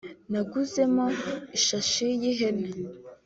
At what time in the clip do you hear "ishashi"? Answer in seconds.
1.57-2.07